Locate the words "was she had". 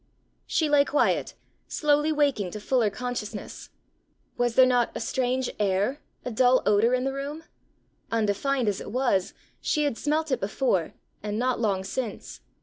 8.91-9.99